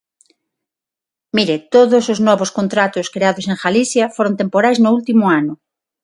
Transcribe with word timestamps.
Mire, 1.35 1.55
todos 1.75 2.03
os 2.13 2.19
novos 2.27 2.53
contratos 2.57 3.09
creados 3.13 3.45
en 3.51 3.55
Galicia 3.63 4.05
foron 4.15 4.37
temporais 4.41 4.77
no 4.79 4.89
último 4.97 5.23
ano. 5.39 5.53